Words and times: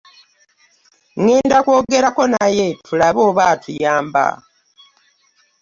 ngenda 1.21 1.57
kwogerako 1.65 2.23
naye 2.33 2.67
tulabe 2.85 3.19
oba 3.29 3.43
atuyamba. 3.53 4.25